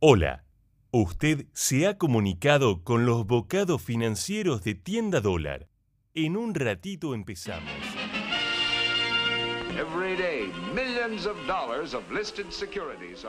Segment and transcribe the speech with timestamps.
[0.00, 0.44] Hola,
[0.92, 5.66] usted se ha comunicado con los bocados financieros de Tienda Dólar.
[6.14, 7.68] En un ratito empezamos.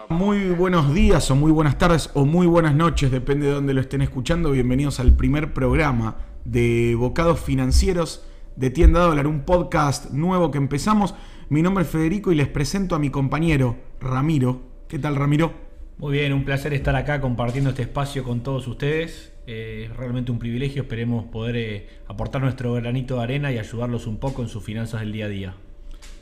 [0.10, 3.82] Muy buenos días o muy buenas tardes o muy buenas noches, depende de dónde lo
[3.82, 4.52] estén escuchando.
[4.52, 11.16] Bienvenidos al primer programa de Bocados Financieros de Tienda Dólar, un podcast nuevo que empezamos.
[11.50, 14.62] Mi nombre es Federico y les presento a mi compañero Ramiro.
[14.88, 15.69] ¿Qué tal Ramiro?
[16.00, 19.34] Muy bien, un placer estar acá compartiendo este espacio con todos ustedes.
[19.46, 24.08] Eh, es realmente un privilegio, esperemos poder eh, aportar nuestro granito de arena y ayudarlos
[24.08, 25.56] un poco en sus finanzas del día a día.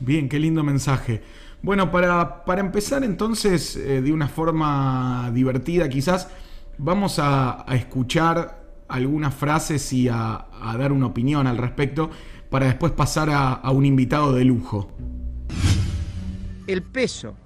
[0.00, 1.22] Bien, qué lindo mensaje.
[1.62, 6.28] Bueno, para, para empezar entonces eh, de una forma divertida quizás,
[6.76, 12.10] vamos a, a escuchar algunas frases y a, a, dar una opinión al respecto
[12.50, 14.90] para después pasar a, a un invitado de lujo.
[16.66, 17.36] El peso,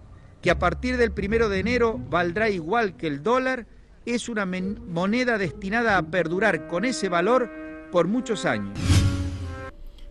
[0.42, 3.68] que a partir del primero de enero valdrá igual que el dólar,
[4.04, 7.48] es una moneda destinada a perdurar con ese valor
[7.92, 8.76] por muchos años.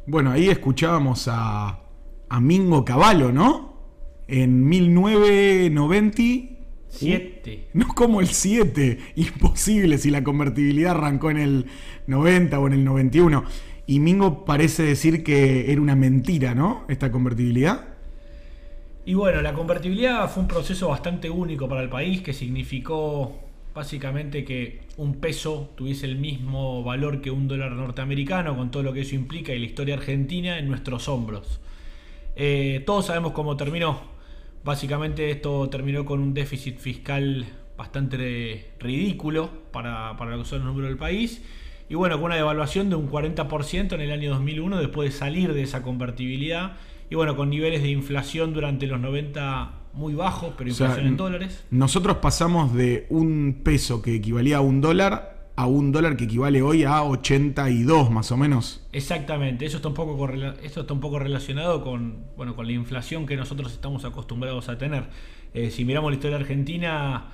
[0.07, 1.81] Bueno, ahí escuchábamos a,
[2.29, 3.81] a Mingo Cavallo, ¿no?
[4.27, 7.67] En 1997.
[7.73, 11.65] No como el 7, imposible si la convertibilidad arrancó en el
[12.07, 13.43] 90 o en el 91.
[13.85, 16.85] Y Mingo parece decir que era una mentira, ¿no?
[16.87, 17.90] Esta convertibilidad.
[19.05, 23.39] Y bueno, la convertibilidad fue un proceso bastante único para el país que significó
[23.73, 28.93] básicamente que un peso tuviese el mismo valor que un dólar norteamericano, con todo lo
[28.93, 31.59] que eso implica y la historia argentina en nuestros hombros.
[32.35, 34.01] Eh, todos sabemos cómo terminó.
[34.63, 40.89] Básicamente esto terminó con un déficit fiscal bastante ridículo para, para lo que los números
[40.89, 41.41] del país.
[41.89, 45.53] Y bueno, con una devaluación de un 40% en el año 2001 después de salir
[45.53, 46.77] de esa convertibilidad.
[47.11, 51.09] Y bueno, con niveles de inflación durante los 90 muy bajos, pero inflación O sea,
[51.09, 51.65] en dólares.
[51.69, 56.61] Nosotros pasamos de un peso que equivalía a un dólar a un dólar que equivale
[56.61, 58.87] hoy a 82 más o menos.
[58.93, 62.71] Exactamente, eso está un poco, correla esto está un poco relacionado con, bueno, con la
[62.71, 65.09] inflación que nosotros estamos acostumbrados a tener.
[65.53, 67.25] Eh, si miramos la historia argentina,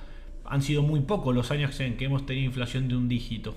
[0.44, 3.54] han sido muy pocos los años en que hemos tenido inflación de un dígito.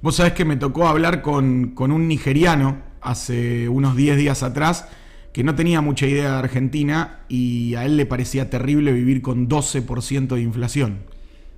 [0.00, 4.88] Vos sabés que me tocó hablar con, con un nigeriano hace unos 10 días atrás
[5.36, 9.50] que no tenía mucha idea de Argentina y a él le parecía terrible vivir con
[9.50, 11.00] 12% de inflación.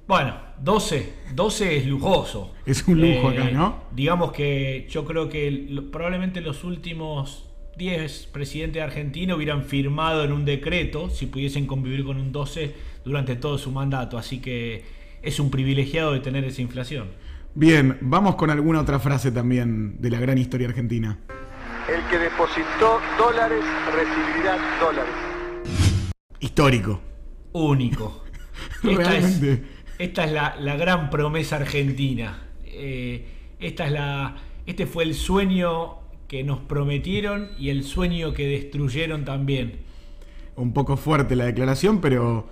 [0.09, 0.35] Bueno,
[0.65, 2.55] 12, 12 es lujoso.
[2.67, 3.85] Es un lujo Eh, acá, ¿no?
[3.95, 10.33] Digamos que yo creo que probablemente los últimos 10 presidentes de Argentina hubieran firmado en
[10.33, 12.75] un decreto si pudiesen convivir con un 12
[13.05, 14.19] durante todo su mandato.
[14.19, 14.83] Así que
[15.23, 17.11] es un privilegiado de tener esa inflación.
[17.55, 21.21] Bien, vamos con alguna otra frase también de la gran historia argentina.
[21.89, 25.15] El que depositó dólares recibirá dólares.
[26.41, 27.01] Histórico.
[27.53, 28.25] Único.
[28.83, 29.63] Esta es, Realmente.
[29.99, 32.43] esta es la, la gran promesa argentina.
[32.65, 33.27] Eh,
[33.59, 35.97] esta es la, este fue el sueño
[36.29, 39.81] que nos prometieron y el sueño que destruyeron también.
[40.57, 42.49] Un poco fuerte la declaración, pero,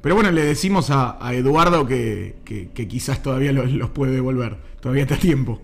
[0.00, 4.12] pero bueno, le decimos a, a Eduardo que, que- que quizás todavía los, los puede
[4.12, 4.56] devolver.
[4.80, 5.60] Todavía está a tiempo.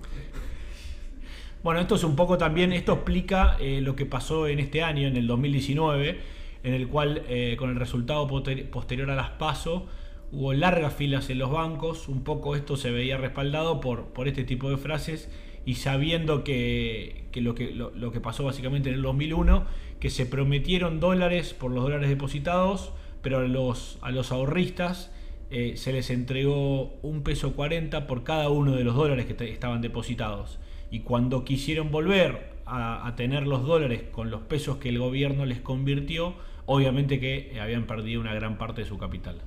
[1.65, 5.09] Bueno, esto es un poco también, esto explica eh, lo que pasó en este año,
[5.09, 6.21] en el 2019,
[6.63, 9.87] en el cual eh, con el resultado posterior a las PASO
[10.31, 14.45] hubo largas filas en los bancos, un poco esto se veía respaldado por, por este
[14.45, 15.31] tipo de frases
[15.65, 19.65] y sabiendo que, que lo que lo, que pasó básicamente en el 2001,
[20.01, 22.93] que se prometieron dólares por los dólares depositados,
[23.23, 25.13] pero a los, a los ahorristas
[25.51, 29.81] eh, se les entregó un peso 40 por cada uno de los dólares que estaban
[29.81, 30.59] depositados.
[30.95, 35.45] Y cuando quisieron volver a, a tener los dólares con los pesos que el gobierno
[35.45, 36.35] les convirtió,
[36.67, 39.43] obviamente que eh, habían perdido una gran parte de su capital.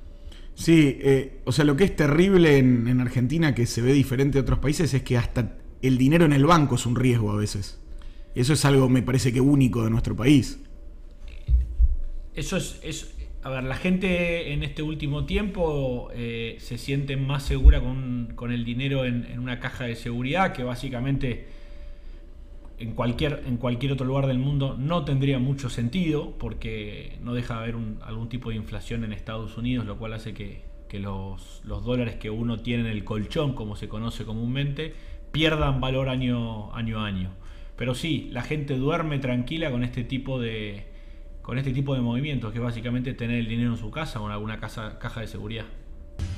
[0.54, 4.38] Sí, eh, o sea, lo que es terrible en, en Argentina, que se ve diferente
[4.38, 7.36] a otros países, es que hasta el dinero en el banco es un riesgo a
[7.36, 7.80] veces.
[8.34, 10.58] Eso es algo, me parece que único de nuestro país.
[12.34, 17.44] Eso es, es- a ver, la gente en este último tiempo eh, se siente más
[17.44, 21.46] segura con, con el dinero en, en una caja de seguridad que básicamente
[22.78, 27.54] en cualquier, en cualquier otro lugar del mundo no tendría mucho sentido porque no deja
[27.54, 31.62] de haber algún tipo de inflación en Estados Unidos, lo cual hace que, que los,
[31.64, 34.94] los dólares que uno tiene en el colchón, como se conoce comúnmente,
[35.32, 37.30] pierdan valor año, año a año.
[37.76, 40.86] Pero sí, la gente duerme tranquila con este tipo de,
[41.48, 44.26] con este tipo de movimientos, que es básicamente tener el dinero en su casa o
[44.26, 45.64] en alguna casa, caja de seguridad.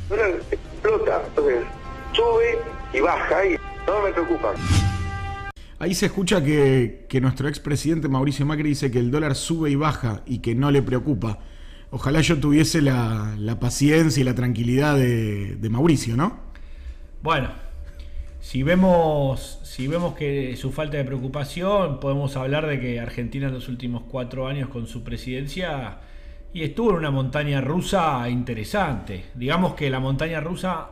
[0.09, 1.65] dólar explota, entonces
[2.13, 2.59] sube
[2.95, 3.57] y baja y
[3.89, 4.55] no me preocupa.
[5.81, 9.75] Ahí se escucha que, que nuestro expresidente Mauricio Macri dice que el dólar sube y
[9.75, 11.41] baja y que no le preocupa.
[11.91, 16.39] ojalá yo tuviese la, paciencia y la tranquilidad de, de Mauricio, ¿no?
[17.21, 17.51] Bueno,
[18.41, 23.55] si vemos, si vemos que su falta de preocupación, podemos hablar de que Argentina en
[23.55, 25.99] los últimos cuatro años con su presidencia
[26.53, 29.27] y estuvo en una montaña rusa interesante.
[29.35, 30.89] Digamos que la montaña rusa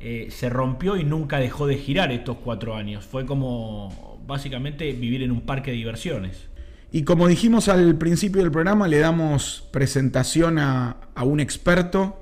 [0.00, 3.06] eh, se rompió y nunca dejó de girar estos cuatro años.
[3.06, 6.48] Fue como básicamente vivir en un parque de diversiones.
[6.92, 12.19] Y como dijimos al principio del programa, le damos presentación a, a un experto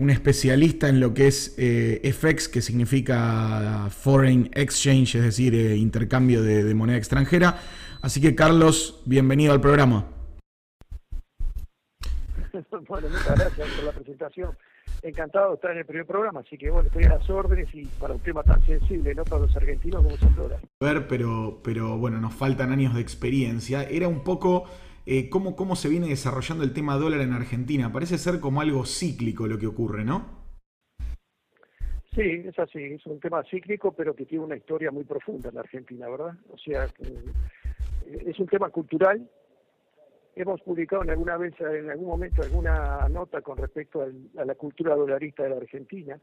[0.00, 5.76] un especialista en lo que es eh, FX, que significa Foreign Exchange, es decir, eh,
[5.76, 7.58] intercambio de, moneda extranjera.
[8.00, 10.06] Así que, Carlos, bienvenido al programa.
[12.88, 14.56] bueno, muchas gracias por la presentación.
[15.02, 17.84] Encantado de estar en el primer programa, así que bueno, estoy a las órdenes y
[17.84, 19.24] para un tema tan sensible, ¿no?
[19.24, 20.34] Para los argentinos como son
[20.80, 23.82] A ver, pero, pero bueno, nos faltan años de experiencia.
[23.84, 24.64] Era un poco
[25.06, 27.92] eh, cómo, cómo se viene desarrollando el tema dólar en Argentina.
[27.92, 30.40] Parece ser como algo cíclico lo que ocurre, ¿no?
[32.14, 35.58] Sí, es así, es un tema cíclico, pero que tiene una historia muy profunda en
[35.58, 36.34] Argentina, ¿verdad?
[36.52, 39.28] O sea, eh, es un tema cultural.
[40.34, 44.94] Hemos publicado en alguna vez, en algún momento, alguna nota con respecto a la cultura
[44.96, 46.20] dolarista de la Argentina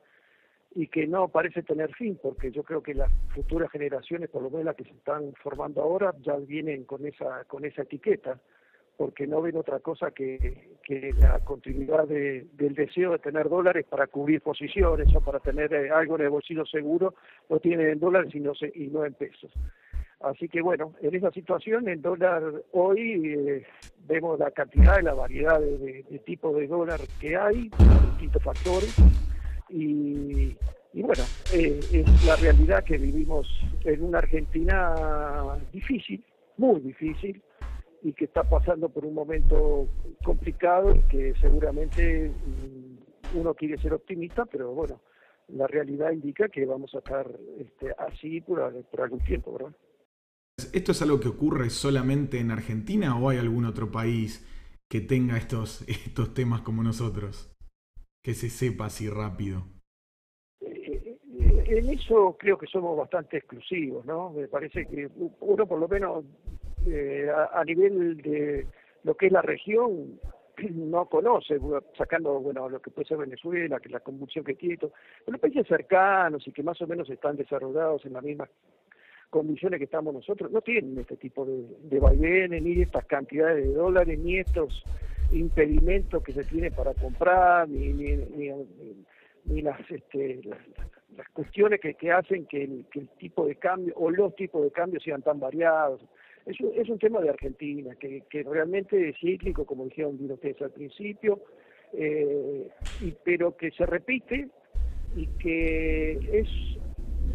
[0.76, 4.50] y que no parece tener fin, porque yo creo que las futuras generaciones, por lo
[4.50, 8.40] menos las que se están formando ahora, ya vienen con esa con esa etiqueta
[8.98, 10.76] porque no ven otra cosa que,
[11.20, 16.16] la continuidad del deseo de tener dólares para cubrir posiciones o para tener eh, algo
[16.16, 17.14] en el bolsillo seguro,
[17.50, 18.54] lo tienen en dólares y no,
[18.92, 19.52] no en pesos.
[20.22, 22.42] Así que bueno, en esa situación el dólar
[22.72, 23.66] hoy eh,
[24.08, 27.70] vemos la cantidad y la variedad de, tipos de dólar que hay,
[28.12, 28.96] distintos factores,
[29.70, 30.56] y,
[30.94, 31.24] bueno,
[31.54, 33.48] eh, es la realidad que vivimos
[33.84, 34.96] en una Argentina
[35.72, 36.24] difícil,
[36.56, 37.44] muy difícil,
[38.04, 39.88] y que está pasando por un momento
[40.24, 45.02] complicado y que seguramente mm, uno quiere ser optimista, pero bueno,
[45.50, 47.28] la realidad indica que vamos a estar
[47.60, 49.76] este, así por, algún tiempo, ¿verdad?
[50.74, 54.46] ¿Esto es algo que ocurre solamente en Argentina o hay algún otro país
[54.90, 57.52] que tenga estos, estos temas como nosotros?
[58.24, 59.64] Que se sepa así rápido.
[60.62, 64.32] Eh, eh, en eso creo que somos bastante exclusivos, ¿no?
[64.32, 65.10] Me parece que
[65.40, 66.26] uno por lo menos
[66.90, 68.68] eh, a, nivel de
[69.04, 70.20] lo que es la región
[70.72, 71.60] no conoce,
[71.98, 74.92] sacando bueno lo que puede ser Venezuela, que la convulsión que tiene, pero
[75.28, 78.50] los países cercanos y que más o menos están desarrollados en las mismas
[79.30, 83.74] condiciones que estamos nosotros, no tienen este tipo de, de vaivenes, ni estas cantidades de
[83.74, 84.84] dólares, ni estos
[85.32, 88.16] impedimentos que se tienen para comprar, ni, ni,
[89.46, 90.42] ni, las, este,
[91.16, 94.64] las, cuestiones que, que hacen que el, que el tipo de cambio o los tipos
[94.64, 96.02] de cambio sean tan variados
[96.48, 100.62] es un, es un tema de Argentina, que, que realmente es cíclico, como dijeron ustedes
[100.62, 101.42] al principio,
[101.94, 102.70] eh,
[103.02, 104.50] y, pero que se repite
[105.16, 106.48] y que es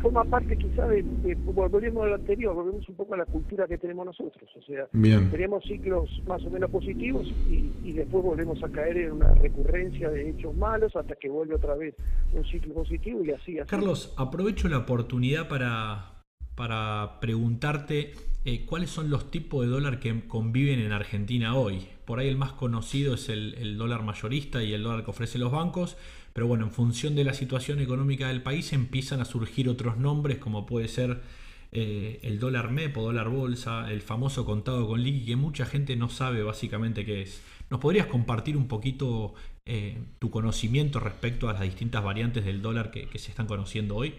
[0.00, 1.02] forma parte quizá de,
[1.44, 4.88] volvemos a lo anterior, volvemos un poco a la cultura que tenemos nosotros, o sea,
[5.30, 10.10] tenemos ciclos más o menos positivos y, y, después volvemos a caer en una recurrencia
[10.10, 11.94] de hechos malos hasta que vuelve otra vez
[12.32, 13.58] un ciclo positivo y así.
[13.60, 13.70] así.
[13.70, 16.11] Carlos, aprovecho la oportunidad para,
[16.54, 18.14] para preguntarte
[18.44, 21.87] eh, cuáles son los tipos de dólar que conviven en Argentina hoy.
[22.04, 25.52] Por ahí el más conocido es el, dólar mayorista y el dólar que ofrecen los
[25.52, 25.96] bancos,
[26.32, 30.38] pero bueno, en función de la situación económica del país empiezan a surgir otros nombres
[30.38, 31.20] como puede ser
[31.70, 35.94] eh, el dólar MEP o dólar bolsa, el famoso contado con liqui que mucha gente
[35.94, 37.43] no sabe básicamente qué es.
[37.70, 39.34] ¿Nos podrías compartir un poquito
[39.65, 44.15] eh, tu conocimiento respecto a las distintas variantes del dólar que se están conociendo hoy?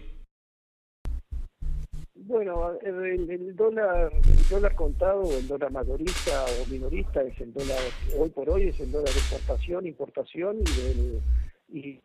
[2.26, 7.78] Bueno, el, dólar, el dólar contado el dólar mayorista o minorista es el dólar,
[8.18, 11.20] hoy por hoy es el dólar de exportación, importación y del,
[11.68, 12.00] y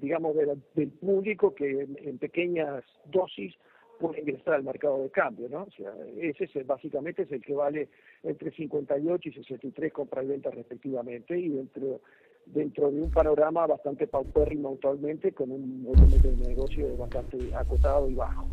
[0.00, 3.54] digamos del público que en, pequeñas dosis
[3.98, 5.64] puede ingresar al mercado de cambio, ¿no?
[5.64, 7.88] O sea, ese es básicamente es el que vale
[8.22, 12.00] entre 58 y 63 compras y ventas respectivamente y dentro
[12.46, 18.14] dentro de un panorama bastante paupérrimo actualmente, con un volumen de negocio bastante acotado y
[18.14, 18.48] bajo.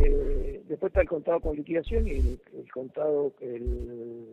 [0.00, 4.26] Eh, después está el contado con liquidación y el, contado, el,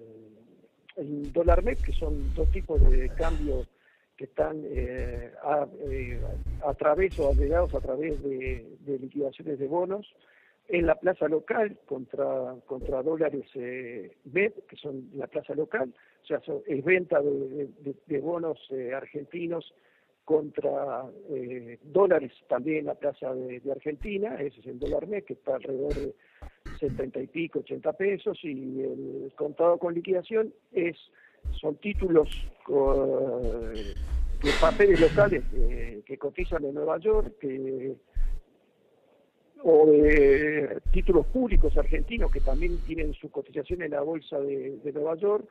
[1.31, 3.67] dólar MEP, que son dos tipos de cambios
[4.17, 5.31] que están eh,
[5.89, 6.21] eh,
[6.63, 10.13] a, través o agregados a través de, liquidaciones de bonos
[10.67, 15.93] en la plaza local contra, contra dólares MEP, que son la plaza local,
[16.23, 19.73] o sea, es venta de, bonos eh, argentinos
[20.23, 25.33] contra eh, dólares también en la plaza de, Argentina, ese es el dólar mes que
[25.33, 26.13] está alrededor de
[26.79, 30.95] 70 y pico, 80 pesos, y el contado con liquidación es
[31.59, 32.29] son títulos
[32.69, 35.43] de papeles locales
[36.05, 37.33] que cotizan en Nueva York,
[39.63, 45.15] o de títulos públicos argentinos que también tienen su cotización en la bolsa de, Nueva
[45.15, 45.45] York,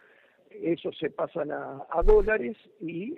[0.50, 3.16] esos se pasan a, dólares y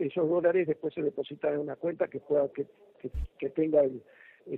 [0.00, 2.66] esos dólares después se depositan en una cuenta que pueda que,
[3.38, 4.02] que, tenga el,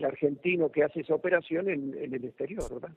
[0.05, 2.97] argentino que hace esa operación en, en el exterior, ¿verdad?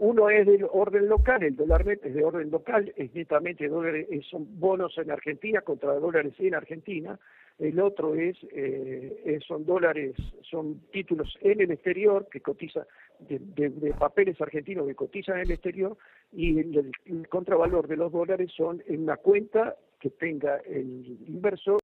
[0.00, 4.06] Uno es del orden local, el dólar net es de orden local, es netamente dólares,
[4.30, 7.18] son bonos en Argentina contra dólares en Argentina.
[7.58, 10.14] El otro es eh, son dólares,
[10.48, 12.86] son títulos en el exterior que cotiza
[13.18, 15.96] de, papeles argentinos que cotizan en el exterior
[16.30, 16.92] y el,
[17.28, 21.80] contravalor de los dólares son en una cuenta que tenga el inversor.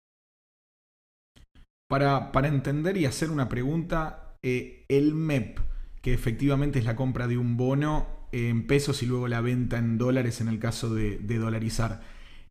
[1.88, 5.58] Para, para entender y hacer una pregunta, eh, el MEP
[6.04, 9.96] que efectivamente es la compra de un bono en pesos y luego la venta en
[9.96, 12.02] dólares en el caso de, dolarizar.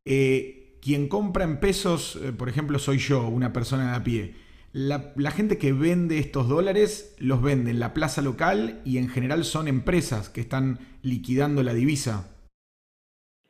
[0.06, 4.34] Eh, quien compra en pesos, eh, por ejemplo, soy yo, una persona de a pie.
[4.72, 9.44] La, gente que vende estos dólares los vende en la plaza local y en general
[9.44, 12.36] son empresas que están liquidando la divisa.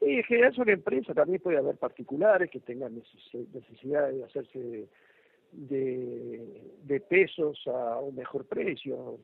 [0.01, 4.89] en general son empresas, también puede haber particulares que tengan necesidad de hacerse
[5.53, 9.19] de, pesos a un mejor precio.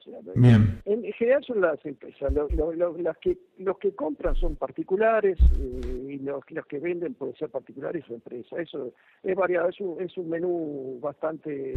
[0.85, 6.43] En general son las empresas, las que, los que compran son particulares eh, y los,
[6.49, 8.59] los que venden pueden ser particulares o empresas.
[8.59, 8.93] Eso
[9.23, 11.73] es variado, es un, es un menú bastante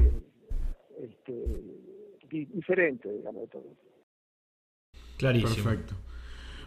[1.01, 1.45] este,
[2.31, 3.77] diferente, digamos, de todo.
[5.19, 5.65] Clarísimo.
[5.65, 5.95] Perfecto.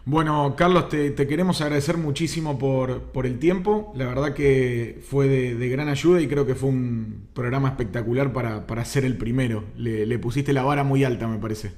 [0.08, 3.92] Bueno, Carlos, te, queremos agradecer muchísimo por, el tiempo.
[3.96, 8.68] La verdad que fue de, gran ayuda y creo que fue un programa espectacular para,
[8.68, 9.64] para ser el primero.
[9.76, 11.72] Le, pusiste la vara muy alta, me parece.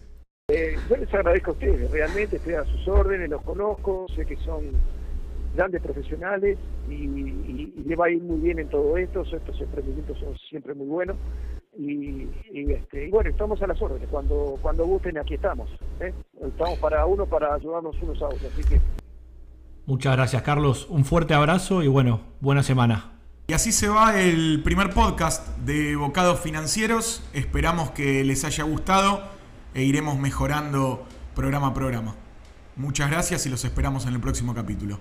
[0.51, 4.37] Eh, yo les agradezco a ustedes, realmente estoy a sus órdenes, los conozco, sé que
[4.37, 4.73] son
[5.57, 10.37] grandes profesionales y, le va a ir muy bien en todo esto, estos emprendimientos son
[10.51, 11.17] siempre muy buenos
[11.77, 12.29] y,
[12.73, 14.09] este, y bueno, estamos a las órdenes.
[14.09, 15.69] Cuando cuando gusten, aquí estamos.
[16.01, 16.13] ¿eh?
[16.41, 18.45] Estamos para uno, para ayudarnos unos a otros.
[18.53, 18.81] Así que.
[19.87, 20.87] Muchas gracias, Carlos.
[20.91, 23.13] Un fuerte abrazo y bueno, buena semana.
[23.49, 27.27] Y así se va el primer podcast de Bocados Financieros.
[27.33, 29.23] Esperamos que les haya gustado
[29.73, 32.15] e iremos mejorando programa a programa.
[32.77, 35.01] Muchas gracias y los esperamos en el próximo capítulo.